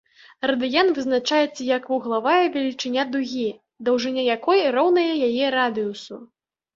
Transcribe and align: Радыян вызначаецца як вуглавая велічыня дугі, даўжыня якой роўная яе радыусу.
Радыян 0.51 0.87
вызначаецца 0.97 1.65
як 1.77 1.83
вуглавая 1.91 2.45
велічыня 2.55 3.03
дугі, 3.15 3.45
даўжыня 3.89 4.23
якой 4.37 4.65
роўная 4.77 5.11
яе 5.29 5.45
радыусу. 5.57 6.19